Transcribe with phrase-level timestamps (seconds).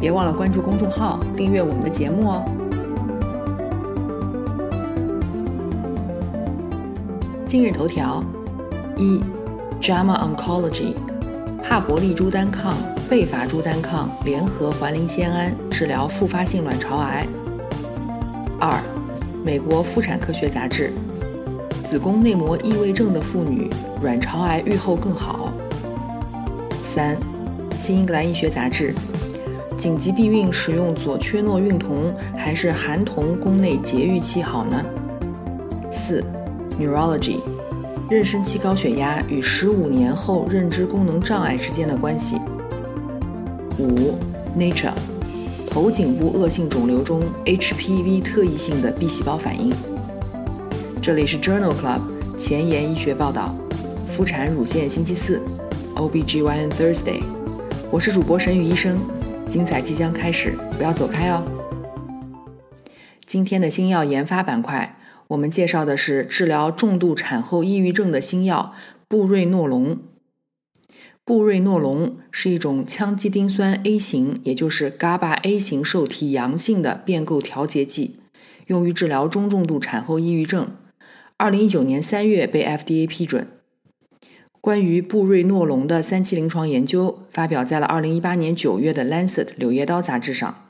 [0.00, 2.42] 别忘了关注公众号，订阅我们的节目哦。
[7.46, 8.24] 今日头条：
[8.96, 9.20] 一
[9.82, 10.94] ，JAMA Oncology，
[11.62, 12.78] 帕博利珠单抗、
[13.10, 17.26] 贝伐珠单抗联合环磷酰胺治疗复发性卵巢癌。
[18.58, 18.72] 二，
[19.44, 20.94] 美国妇产科学杂志，
[21.84, 23.68] 子宫内膜异位症的妇女
[24.02, 25.52] 卵巢癌预后更好。
[26.82, 27.18] 三，
[27.78, 28.94] 新英格兰医学杂志。
[29.80, 34.84] 紧急避孕使用左缺诺孕酮还是含酮宫内节育器好呢？
[35.90, 36.22] 四
[36.78, 37.38] ，Neurology，
[38.10, 42.36] 妊娠期高血压与十五年后认知功能障碍之间的关系。
[43.78, 44.18] 五
[44.54, 44.92] ，Nature，
[45.70, 49.72] 头颈部恶性肿瘤中 HPV 特异性的 B 细胞反应。
[51.00, 52.02] 这里是 Journal Club
[52.36, 53.54] 前沿医学报道，
[54.14, 55.40] 妇产乳腺星期四
[55.96, 57.22] ，OBGYN Thursday，
[57.90, 59.00] 我是主播沈宇医生。
[59.50, 61.42] 精彩即将开始，不要走开哦！
[63.26, 68.72] 今天的新药研发板块，我们介绍的是治疗重度产后抑郁症的新药
[69.08, 69.98] 布瑞诺龙。
[71.24, 78.20] 布瑞诺龙是一种羟基丁酸 A 型，也就是 GABA A 型受体阳性的变构调节剂，
[78.68, 80.76] 用于治疗中重度产后抑郁症。
[81.36, 83.48] 二零一九年三月被 FDA 批准。
[84.60, 90.66] 关于布瑞诺龙的三期临床研究发表在了2018年9月的《Lancet》柳叶刀杂志上。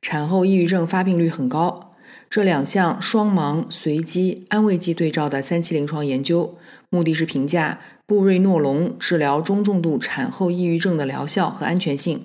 [0.00, 1.94] 产后抑郁症发病率很高。
[2.30, 6.54] 这两项双盲随机安慰剂对照的三期临床研究，
[6.88, 12.22] 目的是评价布瑞诺龙治疗中重度产后抑郁症的疗效和安全性。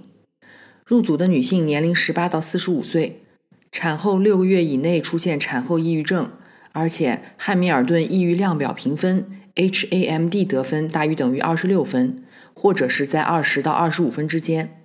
[0.85, 3.23] 入组的女性年龄18到45岁，
[3.72, 6.29] 产后六个月以内出现产后抑郁症，
[6.72, 9.25] 而且汉密尔顿抑郁量表评分。
[9.56, 12.24] HAM-D 得分大于等于二十六分，
[12.56, 14.81] 或者是在二十到二十五分之间。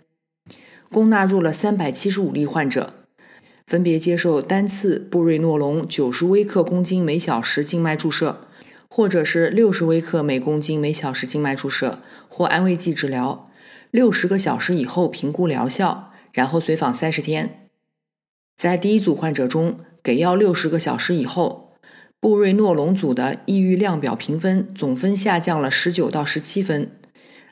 [0.90, 2.94] 共纳入了三百七十五例患者，
[3.66, 8.46] 分别接受单次布瑞诺龙九十微克公斤每小时静脉注射，
[8.90, 13.50] 或者是六十微克每公斤每小时静脉注射或安慰剂治疗，
[13.90, 17.70] 六十个小时以后评估疗效，然后随访三十天。
[18.56, 21.67] 在第一组患者中，给药六十个小时以后。
[22.20, 26.90] 布瑞诺龙组的抑郁量表评分总分下降了十九到十七分，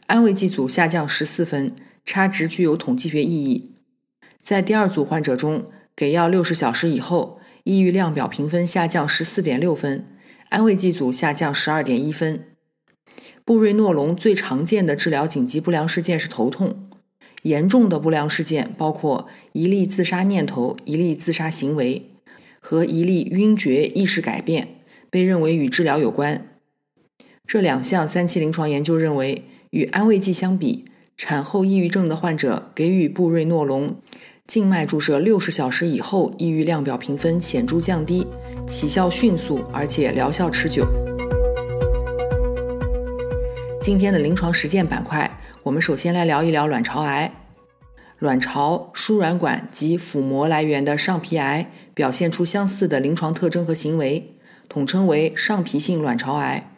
[0.06, 3.70] 安慰剂组下降十四分，差值具有统计学意义。
[4.42, 10.04] 在第二组患者中，给药六十小时以后，抑郁量表评分下降十四点六分，
[10.48, 12.44] 安慰剂组下降十二点一分。
[13.44, 16.90] 布瑞诺龙最常见的治疗紧急不良事件是头痛，
[17.42, 22.10] 严重的不良事件包括一例自杀念头、一例自杀行为。
[22.68, 26.48] 和一例晕厥意识改变被认为与治疗有关。
[27.46, 30.84] 这两项三期临床研究认为，与安慰剂相比，
[31.16, 34.00] 产后抑郁症的患者给予布瑞诺龙
[34.48, 38.26] 静脉注射六十小时以后，抑郁量表评分显著降低，
[38.66, 40.84] 起效迅速，而且疗效持久。
[43.80, 47.32] 今天的临床实践板块，我们首先来聊一聊卵巢癌。
[48.18, 54.34] 卵巢、输卵管及腹膜来源的上皮癌表现出相似的临床特征和行为，
[54.68, 56.70] 统称为上皮性卵巢癌。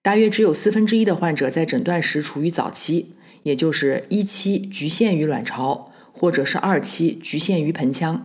[0.00, 3.12] 大约只有四分之一的患者在诊断时处于早期，
[3.42, 8.24] 也就是一期局限于卵巢，或者是二期局限于盆腔。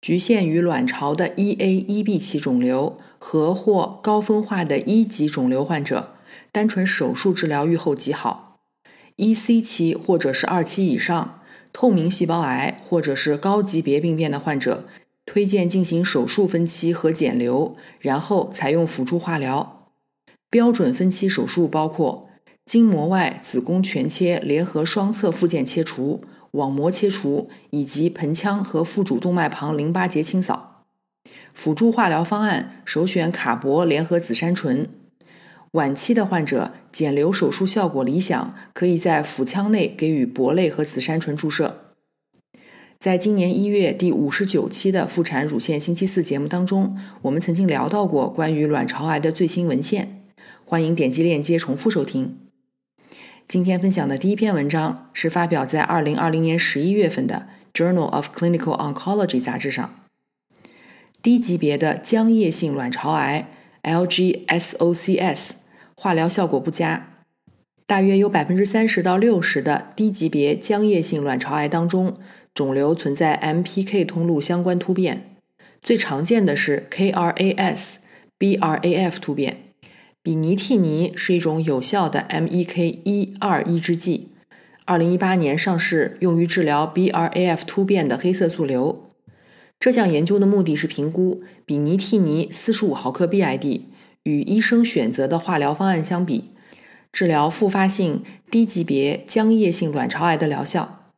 [0.00, 6.14] 局限于卵巢的 1A、1B 期肿瘤和或高分化的一级肿瘤患者，
[6.50, 8.58] 单纯手术治疗愈后极好。
[9.14, 11.40] 一 C 期或者是二期以上
[11.78, 14.86] 透明细胞癌或者是高级别病变的患者，
[15.26, 19.90] 推荐进行手术分期和减瘤，然后采用辅助化疗。
[20.48, 22.30] 标准分期手术包括
[22.64, 30.86] 筋膜外子宫全切联合双侧附件切除、网膜切除以及盆腔和腹主动脉旁淋巴结清扫。
[31.52, 34.88] 辅助化疗方案首选卡铂联合紫杉醇。
[35.72, 41.82] 晚期的患者减瘤手术效果理想，可以在腹腔内给予铂类和紫杉醇注射。
[42.98, 50.22] 在今年一月第五十九期的妇产乳腺星期四节目当中，我们曾经聊到过关于卵巢癌的最新文献，
[50.64, 52.38] 欢迎点击链接重复收听。
[53.46, 59.94] 今天分享的第一篇文章是发表在二零二零年十一月份的 Journal of Clinical Oncology 杂志上。
[61.22, 63.48] 低级别的浆液性卵巢癌
[63.86, 65.52] （LGSOCS）
[65.94, 67.22] 化疗效果不佳。
[67.86, 72.18] 大约有百分之三十到六十的低级别浆液性卵巢癌当中，
[72.52, 75.36] 肿瘤存在 MPK 通路相关突变，
[75.80, 77.94] 最常见的是 KRAS、
[78.38, 79.58] BRAF 突变。
[80.20, 84.32] 比尼替尼是一种有效的 MEK 一二抑制剂，
[84.84, 89.05] 二零一八年上市，用于治疗 BRAF 突变的黑色素瘤。
[89.78, 93.82] 这项研究的目的是评估比尼替尼四十五毫克 BID
[94.24, 96.50] 与医生选择的化疗方案相比。
[97.12, 101.12] 治疗复发性低级别浆液性卵巢癌的疗效。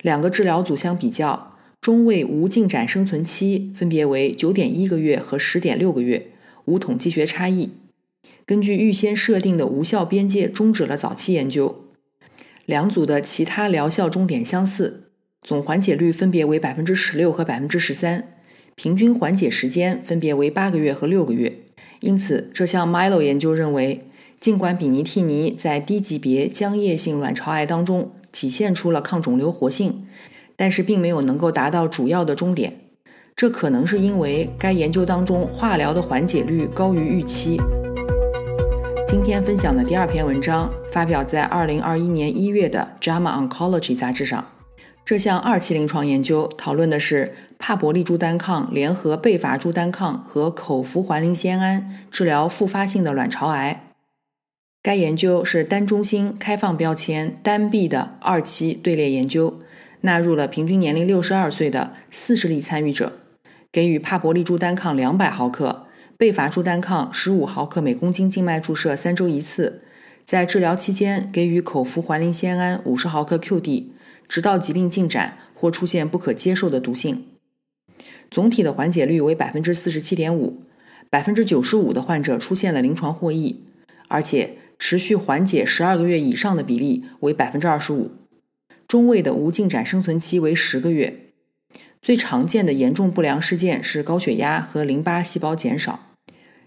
[0.00, 6.28] 两个治疗组相比较，中位无进展生存期分别为九点一个月和十点六个月，
[6.66, 7.70] 无统计学差异。
[8.46, 11.84] 根据预先设定的无效边界，终止了早期研究。
[12.64, 15.05] 两组的其他疗效终点相似，
[15.46, 18.24] 总缓解率分别为百分之十六和百分之十三，
[18.74, 21.60] 平均缓解时间分别为八个月和六个月。
[22.00, 24.02] 因此，这项 Milo 研究认为。
[24.38, 30.06] 尽管比尼替尼在低级别浆液性卵巢癌当中体现出了抗肿瘤活性，
[30.54, 32.76] 但是并没有能够达到主要的终点。
[33.34, 37.58] 这可能是因为该研究当中化疗的缓解率高于预期。
[39.08, 44.55] 今天分享的第二篇文章发表在2021年1月的《JAMA Oncology》杂志上。
[45.06, 53.84] 这项二期临床研究讨论的是帕博利珠单抗联合贝伐珠单抗和口服环磷酰胺治疗复发性的卵巢癌。
[54.82, 59.60] 该研究是单中心开放标签单臂的二期队列研究，
[60.00, 63.12] 纳入了平均年龄六十二岁的四十例参与者，
[63.70, 65.86] 给予帕博利珠单抗两百毫克，
[66.18, 69.82] 贝伐珠单抗十五毫克每公斤静脉注射三周一次，
[70.24, 73.84] 在治疗期间给予口服环磷酰胺五十毫克 QD，
[74.28, 77.24] 直到疾病进展或出现不可接受的毒性。
[78.30, 80.62] 总体的缓解率为百分之四十七点五，
[81.08, 83.64] 百分之九十五的患者出现了临床获益，
[84.08, 84.58] 而且。
[84.78, 88.10] 持续缓解十二个月以上的比例为百分之二十五，
[88.86, 91.30] 中位的无进展生存期为十个月。
[92.02, 96.10] 最常见的严重不良事件是高血压和淋巴细胞减少。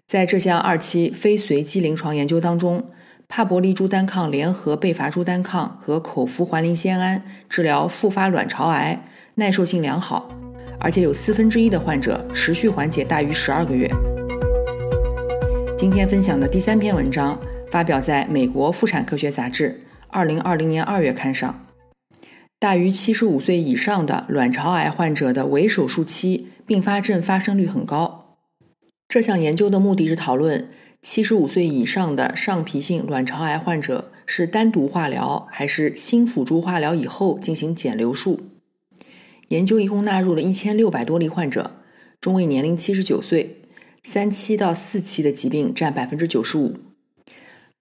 [0.07, 2.89] 在这项二期非随机临床研究当中，
[3.29, 9.05] 帕博利珠单抗联合贝伐珠单抗和口服环磷酰胺治疗复发卵巢癌
[9.35, 10.27] 耐受性良好，
[10.79, 13.87] 而且有四分之一的患者持续缓解大于十二个月。
[15.77, 17.39] 今天分享的第三篇文章。
[17.71, 21.67] 发表在美国妇产科学杂志二零二零年二月刊上。
[22.57, 28.37] 大于七十五岁以上的卵巢癌患者的围手术期并发症发生率很高。
[29.07, 30.69] 这项研究的目的是讨论
[31.01, 38.41] 七十五岁以上的上皮性卵巢癌患者是单独化疗还是新辅助化疗以后进行减瘤术。
[39.47, 41.77] 研究一共纳入了一千六百多例患者，
[42.19, 43.61] 中位年龄七十九岁，
[44.03, 46.75] 三期到四期的疾病占百分之九十五。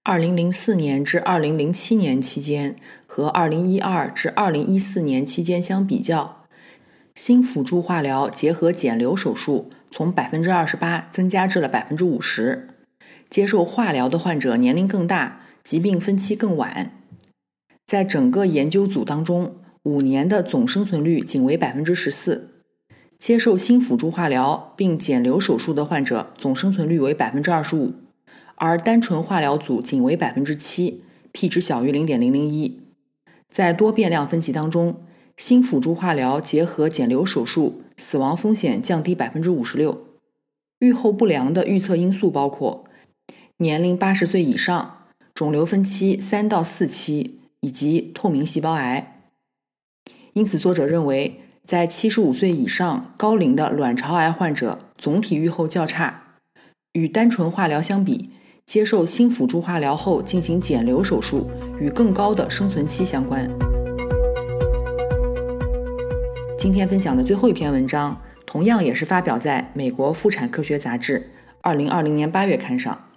[0.04, 6.44] 二零零四年至二零零七年期间和二零一二至二零一四年期间相比较，
[7.16, 12.68] 新辅助化疗结合减瘤手术从百分之二十八增加至了百分之五十。
[13.30, 16.92] 接受化疗的患者年龄更大，疾病分期更晚。
[17.86, 22.62] 在整个研究组当中，五年的总生存率仅为百分之十四。
[23.18, 27.94] 接受新辅助化疗并减瘤手术的患者总生存率为百分之二十五。
[28.54, 32.80] 而单纯化疗组仅为百分之七，p 值小于零点零零一。
[33.50, 35.02] 在多变量分析当中，
[35.36, 40.06] 新辅助化疗结合减瘤手术，死亡风险降低百分之五十六。
[40.80, 42.84] 预后不良的预测因素包括
[43.60, 49.32] 年龄八十岁以上、肿瘤分期三到四期以及透明细胞癌。
[50.34, 56.36] 因此，作者认为，在七十五岁以上高龄的卵巢癌患者总体预后较差，
[56.92, 58.30] 与单纯化疗相比。
[58.64, 61.50] 接受新辅助化疗后进行减瘤手术
[61.80, 63.50] 与更高的生存期相关。
[66.56, 71.30] 今天分享的最后一篇文章，同样也是发表在美国妇产科学杂志
[71.62, 73.07] 二零二零年八月刊上。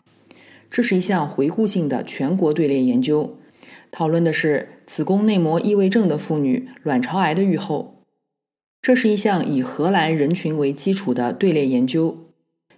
[0.72, 3.38] 这是一项回顾性的全国队列研究，
[3.92, 8.04] 讨论的是子宫内膜异位症的妇女卵巢癌的预后。
[8.82, 12.18] 这是一项以荷兰人群为基础的队列研究，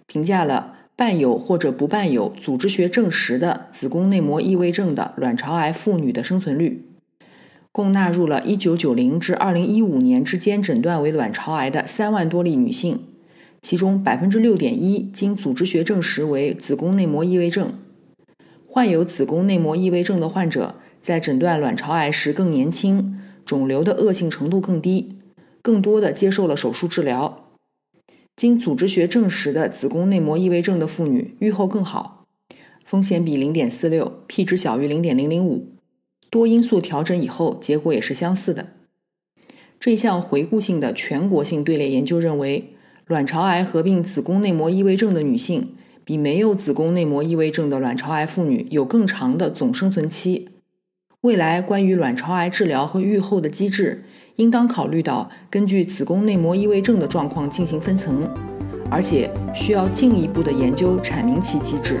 [0.06, 0.72] 评价了。
[0.96, 6.86] 伴有或者不伴有组织学证实的子宫内膜异位症的卵巢癌妇女的生存率，
[7.72, 13.08] 共纳入了1990至2015年之间诊断为卵巢癌的3万多例女性，
[13.64, 17.72] 其中6.1%经组织学证实为子宫内膜异位症。
[18.66, 25.16] 患有子宫内膜异位症的患者在诊断卵巢癌时更年轻，肿瘤的恶性程度更低，
[25.62, 27.48] 更多的接受了手术治疗。
[28.36, 32.26] 经组织学证实的子宫内膜异位症的妇女预后更好，
[32.84, 35.68] 风险比零点四六，P 值小于零点零零五。
[36.28, 38.72] 多因素调整以后，结果也是相似的。
[39.80, 42.74] 这项回顾性的全国性队列研究认为，
[43.06, 45.74] 卵巢癌合并子宫内膜异位症的女性，
[46.06, 50.48] 比没有子宫内膜异位症的卵巢癌妇女有更长的总生存期。
[51.20, 54.04] 未来关于卵巢癌治疗和预后的机制，
[54.36, 58.26] 应当考虑到根据子宫内膜异位症的状况进行分层，
[58.90, 62.00] 而且需要进一步的研究阐明其机制。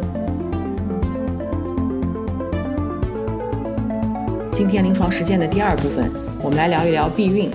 [4.61, 6.07] 今天临床实践的第二部分，
[6.43, 7.49] 我们来聊一聊避孕。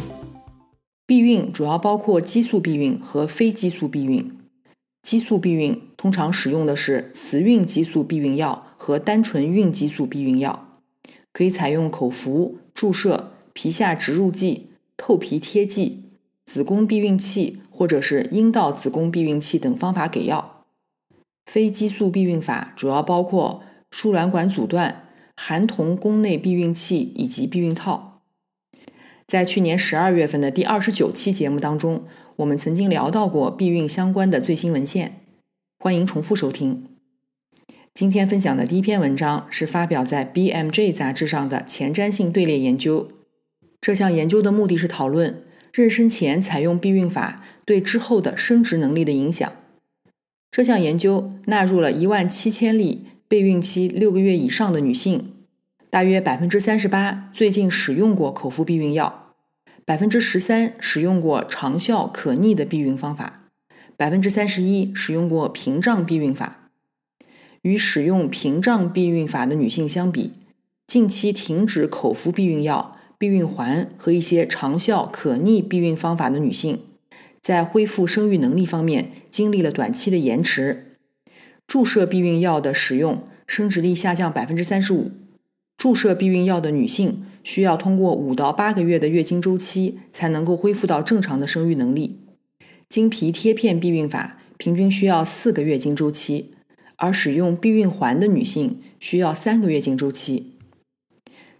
[1.06, 4.36] 避孕主要包括激素避孕和非激素避孕。
[5.04, 10.80] 激素避孕通常使用的是雌孕激素避孕药和单纯孕激素避孕药，
[11.32, 16.06] 可以采用口服、注射、皮下植入剂、透皮贴剂、
[16.44, 20.64] 子宫避孕器或者是阴道子宫避孕器等方法给药。
[21.46, 25.04] 非激素避孕法主要包括输卵管阻断。
[25.36, 28.22] 含铜宫内避孕器以及避孕套，
[29.26, 32.04] 在去年十二月份的第二十九期节目当中，
[32.36, 35.20] 我们曾经聊到过避孕相关的最新文献，
[35.78, 36.88] 欢迎重复收听。
[37.94, 43.08] 今天分享的第一篇文章是发表在《BMJ》杂志上的前瞻性队列研究。
[43.80, 49.52] 这项研究的目的是讨论妊娠前采用避孕法对之后的生殖能力的影响。
[50.50, 53.06] 这项研究纳入了一万七千例。
[53.28, 55.32] 备孕期六个月以上的女性，
[55.90, 59.34] 大约百分之三十八最近使用过口服避孕药，
[59.84, 63.48] 百分之十三使用过长效可逆的避孕方法，
[63.96, 66.70] 百分之三十一使用过屏障避孕法。
[67.62, 70.34] 与使用屏障避孕法的女性相比，
[70.86, 76.78] 近期停止口服避孕药、避孕环和一些长效可逆避孕方法的女性，
[77.42, 80.85] 在恢复生育能力方面经历了短期的延迟。
[81.66, 85.10] 注射避孕药的使用，生殖力下降百分之三十五。
[85.76, 92.20] 注射避孕药的女性需要通过五到八个月的月经周期才能够恢复到正常的生育能力。
[92.88, 96.54] 经皮贴片避孕法平均需要四个月经周期，
[96.96, 100.52] 而使用避孕环的女性需要三个月经周期。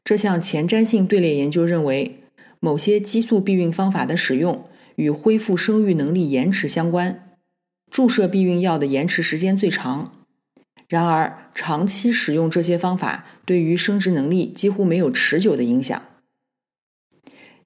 [0.03, 2.21] 这项前瞻性队列研究认为，
[2.61, 7.25] 某些激素避孕方法的使用与恢复生育能力延迟相关。
[7.90, 10.12] 注射避孕药的延迟时间最长，
[10.88, 16.02] 然而长期使用这些方法对于生殖能力几乎没有持久的影响。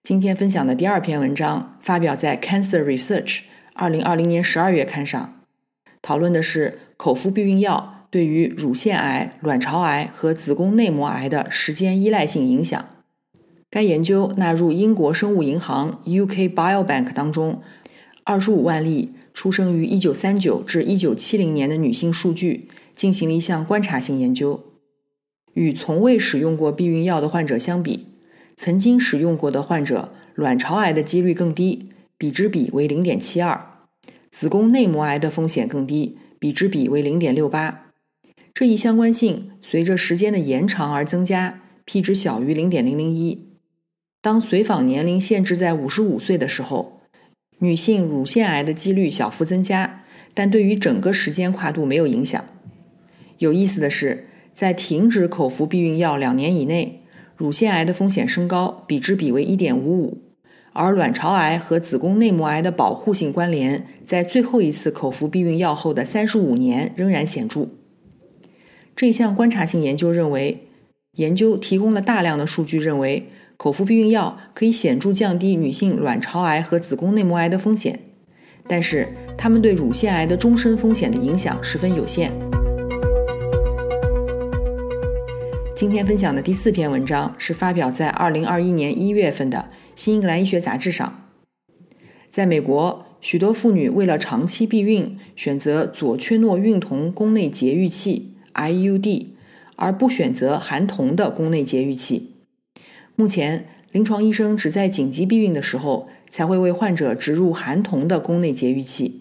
[0.02, 3.24] 今天分享的第二篇文章发表在《Cancer Research》
[3.74, 5.40] 二零二零年十二月刊上，
[6.00, 12.84] 讨论的是口服避孕药对于乳腺癌、卵巢癌和子宫内膜癌的时间依赖性影响。
[13.70, 17.62] 该研究纳入英国生物银行 （UK Biobank） 当中
[18.24, 19.14] 二十五万例。
[19.40, 24.62] 出生于1939至1970年的女性数据进行了一项观察性研究，
[25.54, 28.08] 与从未使用过避孕药的患者相比，
[28.54, 33.62] 曾经使用过的患者卵巢癌的几率更低，比值比为0.72；
[34.30, 37.76] 子宫内膜癌的风险更低，比值比为0.68。
[38.52, 43.38] 这一相关性随着时间的延长而增加，P 值小于0.001。
[44.20, 46.99] 当随访年龄限制在55岁的时候。
[47.62, 52.42] 女性乳腺癌的几率小幅增加，但对于整个时间跨度没有影响。
[53.36, 57.02] 有意思的是，在停止口服避孕药两年以内，
[57.36, 60.14] 乳腺癌的风险升高，比值比为1.55，
[60.72, 67.68] 而卵巢癌和子宫内膜癌的保护性关联，在最后一次口服避孕药后的35年仍然显著。
[68.96, 70.66] 这项观察性研究认为，
[71.16, 73.26] 研究提供了大量的数据，认为。
[73.62, 78.00] 口服避孕药可以显著降低女性卵巢癌和子宫内膜癌的风险，
[78.66, 82.32] 但是它们对乳腺癌的终身风险的影响十分有限。
[85.76, 89.58] 今天分享的第四篇文章是发表在二零二一年一月份的
[89.94, 91.28] 《新英格兰医学杂志》上。
[92.30, 99.26] 在美国，许多妇女为了长期避孕，选择左缺诺孕酮宫内节育器 （IUD），
[99.76, 102.39] 而不选择含铜的宫内节育器。
[103.20, 109.20] 目前，临床医生只在紧急避孕的时候才会为患者植入含铜的宫内节育器。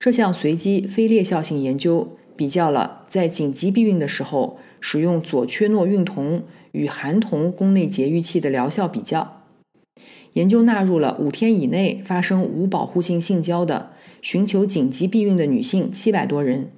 [0.00, 9.42] 这项随机非裂效性研究比较了在紧急避孕的时候使用左缺诺孕酮与含铜宫内节育器的疗效比较。
[10.32, 13.90] 研究纳入了五天以内发生无保护性性交的、
[14.22, 16.70] 寻求紧急避孕的女性七百多人，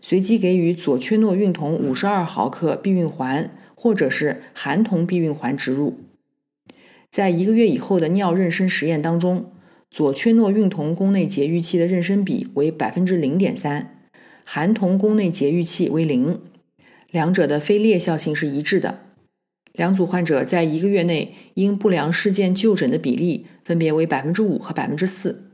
[0.00, 3.48] 随机给予左缺诺孕酮五十二毫克避孕环
[3.80, 5.98] 或者是含铜避孕环植入。
[7.08, 9.52] 在一个月以后的尿妊娠实验当中，
[9.88, 14.02] 左缺诺孕酮宫内节育器的妊娠比为百分之零点三，
[14.44, 16.40] 含铜宫内节育器为零，
[17.12, 19.04] 两者的非裂效性是一致的。
[19.74, 25.52] 两组患者在一个月内因不良事件就诊的比例分别为百分之五和百分之四。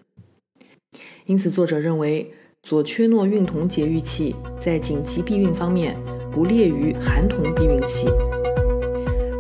[1.26, 5.94] 因此，作者认为左缺诺孕酮节育器在紧急避孕方面
[6.34, 8.08] 不劣于含铜避孕器。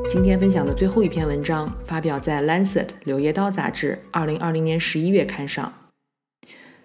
[0.08, 5.90] 今天分享的最后一篇文章发表在《Lancet》柳叶刀杂志二零二零年十一月刊上。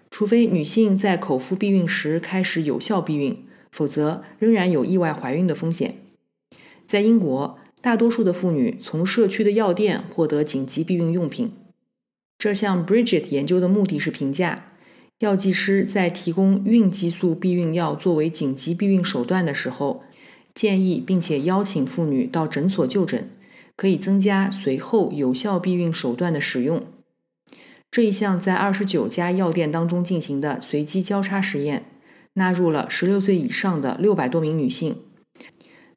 [0.10, 5.96] 除非女性在口服避孕时开始有效避孕，否则仍然有意外怀孕的风险。
[6.86, 7.60] 在英国。
[7.82, 11.54] 大多数的妇女从社区的药店获得紧急避孕用品。
[12.38, 14.69] 这项 Bridget 研究的目的是评价
[15.20, 20.02] 药剂师在提供孕激素避孕药作为紧急避孕手段的时候，
[20.54, 23.30] 建议并且邀请妇女到诊所就诊，
[23.76, 26.84] 可以增加随后有效避孕手段的使用。
[27.92, 31.84] 这一项在二十九家药店当中进行的随机交叉实验，
[32.36, 34.96] 纳入了十六岁以上的六百多名女性。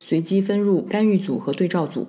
[0.00, 2.08] 随机分入干预组和对照组，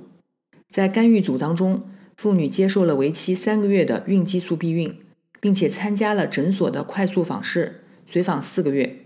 [0.71, 1.83] 在干预组当中，
[2.17, 4.95] 妇女接受了为期三个月的孕激素避孕，
[5.43, 8.99] 并且参加了诊所的快速访视，随访四个月。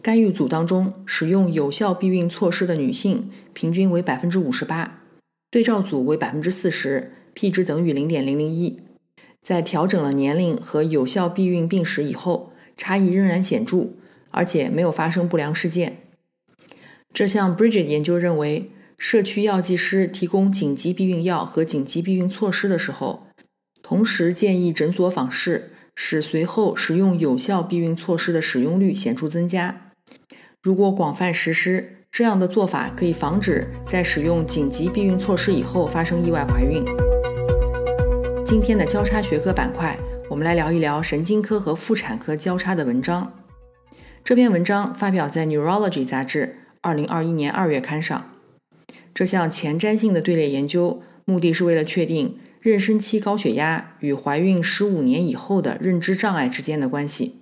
[0.00, 5.02] 干预组当中，使用有效避孕措施的女性平均为百分之五十八，
[5.50, 8.78] 对照组为百分之四十，P 值等于零点零零一。
[9.42, 13.88] 在调整了年龄和有效避孕病史以后，差异仍然显著，
[14.30, 15.96] 而且没有发生不良事件。
[17.12, 23.26] 这项 Bridget 研究认为，社区药剂师提供紧急避孕药和紧急避孕措施的时候，
[23.88, 29.92] 同时建议诊所访视，使随后使用有效避孕措施的使用率显著增加。
[30.60, 36.84] 如果广泛实施，这样的做法可以防止在使用紧急避孕措施以后发生意外怀孕。
[38.44, 39.96] 今天的交叉学科板块，
[40.28, 43.32] 我们来聊一聊神经科和妇产科交叉的文章。
[44.24, 46.56] 这篇文章发表在《Neurology》杂志。
[46.80, 48.32] 二零二一年二月刊上，
[49.14, 57.36] 这项前瞻性的队列研究目的是为了确定妊娠期高血压与怀孕十五年以后的认知障碍之间的关系。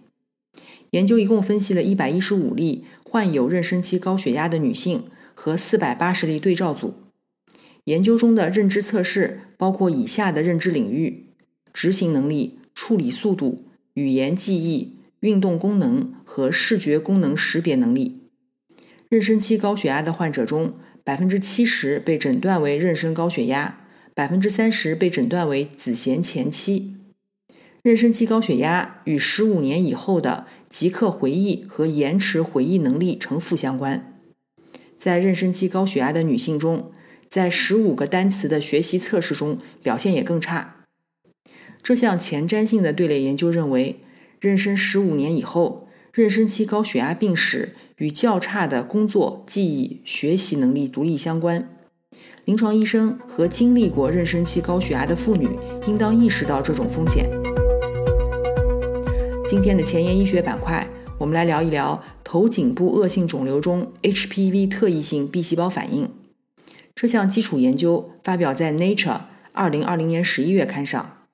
[0.90, 6.92] 研究一共分析了一百一十五例患有妊娠期高血压的女性和四百八十例对照组。
[7.84, 11.24] 研究中的认知测试包括以下的认知领域：
[11.72, 18.20] 执行能力、处理速度、语言记忆、运动功能和视觉功能识别能力。
[19.08, 23.83] 妊娠期高血压的患者中，百分之七十被诊断为妊娠高血压，
[24.14, 26.94] 百分之三十被诊断为子痫前期。
[27.82, 34.20] 妊娠期高血压与十五年以后的即刻回忆和延迟回忆能力呈负相关。
[34.96, 36.92] 在妊娠期高血压的女性中，
[37.28, 40.76] 在十五个单词的学习测试中表现也更差。
[41.82, 44.00] 这项前瞻性的队列研究认为，
[44.40, 47.74] 妊娠十五年以后，妊娠期高血压病史。
[47.98, 51.73] 与较差的工作、记忆、学习能力独立相关。
[52.46, 55.48] 临床医生和经历过妊娠期高血压的妇女
[55.86, 57.30] 应当意识到这种风险。
[59.48, 66.10] 今天的前沿医学板块，我们来聊一聊头颈部恶性肿瘤中 HPV 特异性 B 细胞反应。
[66.94, 69.06] 这项基础研究发表在《Nature》
[69.52, 71.24] 二零二零年十一月刊上。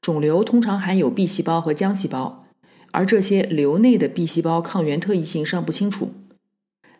[0.00, 2.46] 肿瘤通常含有 B 细胞和浆细胞。
[2.92, 6.14] 而这些瘤内的 B 细胞抗原特异性尚不清楚。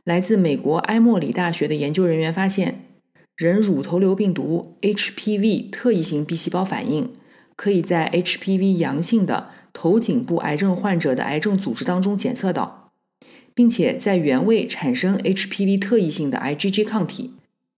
[0.05, 2.85] 来自美国埃默里大学的研究人员发现，
[3.39, 7.13] 人乳头瘤病毒 HPV 特异性 B 细胞反应
[7.55, 12.91] 可以在 HPV 阳性的头颈部癌症患者的癌症组织当中检测到，
[13.55, 17.35] 并且在原位产生 HPV 特异性的 IgG 抗体。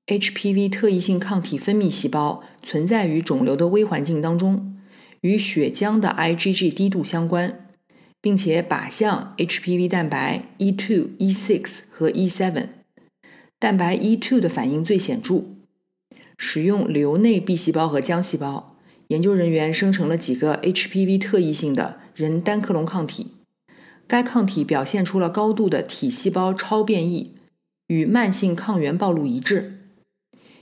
[0.06, 4.78] HPV 特异性抗体分泌细胞存在于肿瘤的微环境当中，
[5.20, 7.66] 与血浆的 IgG 低度相关。
[8.22, 12.66] 并且靶向 HPV 蛋白 E2、E6 和 E7，
[13.60, 15.42] 蛋白 E2 的反应最显著。
[16.38, 18.74] 使用瘤内 B 细胞和浆细胞，
[19.08, 23.32] 研究人员生成了几个 HPV 特异性的人单克隆抗体，
[24.06, 27.34] 该抗体表现出了高度的体细胞超变异，
[27.88, 29.74] 与慢性抗原暴露一致。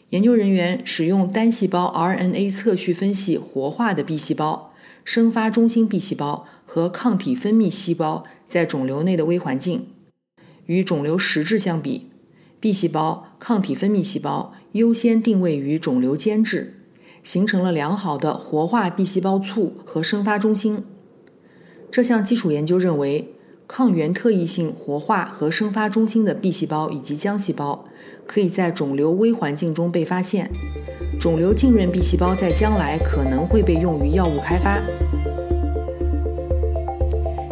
[0.09, 9.87] 研究人员使用单细胞 RNA 测序分析活化的 B 细胞、生发中心 B 细胞和抗体分泌细胞在肿瘤内的微环境。
[10.67, 12.08] 与肿瘤实质相比
[12.61, 16.75] ，B 细胞、抗体分泌细胞优先定位于肿瘤间质，
[17.23, 20.85] 形成了良好的活化 B 细胞簇和生发中心。
[21.91, 23.35] 这项基础研究认为，
[23.67, 27.85] 抗原特异性活化和生发中心的 B 细胞以及浆细胞
[28.27, 30.51] 可以在肿瘤微环境中被发现。
[31.21, 34.81] 肿瘤浸润 B 细胞在将来可能会被用于药物开发。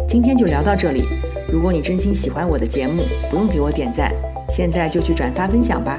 [0.09, 1.05] 今天就聊到这里。
[1.51, 4.13] 如果你真心喜欢我的节目，不用给我点赞，
[4.49, 5.99] 现在就去转发分享吧。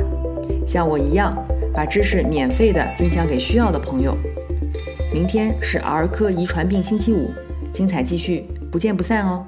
[0.65, 1.35] 像我一样，
[1.73, 4.17] 把知识免费的分享给需要的朋友。
[5.13, 7.29] 明天是儿科遗传病星期五，
[7.73, 9.45] 精彩继续，不见不散哦。